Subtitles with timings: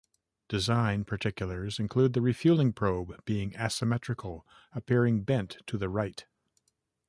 [0.47, 6.25] Design particulars include the refueling probe being asymmetrical, appearing bent to the right.